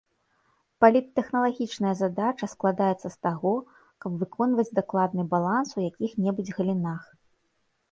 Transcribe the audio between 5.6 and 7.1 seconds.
у якіх-небудзь галінах.